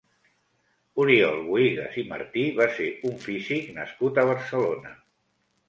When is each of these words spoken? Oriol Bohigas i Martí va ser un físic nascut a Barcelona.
Oriol 1.03 1.37
Bohigas 1.49 1.99
i 2.03 2.07
Martí 2.15 2.47
va 2.61 2.69
ser 2.79 2.89
un 3.13 3.15
físic 3.29 3.71
nascut 3.79 4.21
a 4.21 4.27
Barcelona. 4.33 4.99